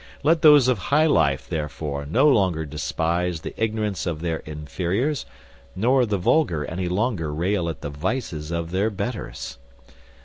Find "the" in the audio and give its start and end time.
3.41-3.53, 6.07-6.17, 7.81-7.91